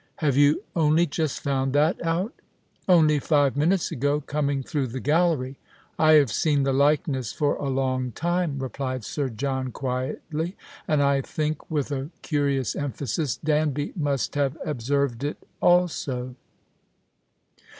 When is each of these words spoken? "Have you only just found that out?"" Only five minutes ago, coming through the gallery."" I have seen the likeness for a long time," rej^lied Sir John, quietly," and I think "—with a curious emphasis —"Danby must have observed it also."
"Have 0.25 0.35
you 0.35 0.63
only 0.75 1.05
just 1.05 1.41
found 1.41 1.73
that 1.73 2.03
out?"" 2.03 2.33
Only 2.89 3.19
five 3.19 3.55
minutes 3.55 3.91
ago, 3.91 4.19
coming 4.19 4.63
through 4.63 4.87
the 4.87 4.99
gallery."" 4.99 5.59
I 6.09 6.13
have 6.13 6.31
seen 6.31 6.63
the 6.63 6.73
likeness 6.73 7.31
for 7.31 7.53
a 7.57 7.69
long 7.69 8.11
time," 8.11 8.57
rej^lied 8.57 9.03
Sir 9.03 9.29
John, 9.29 9.71
quietly," 9.71 10.57
and 10.87 11.03
I 11.03 11.21
think 11.21 11.59
"—with 11.69 11.91
a 11.91 12.09
curious 12.23 12.75
emphasis 12.75 13.37
—"Danby 13.45 13.93
must 13.95 14.33
have 14.33 14.57
observed 14.65 15.23
it 15.23 15.37
also." 15.61 16.33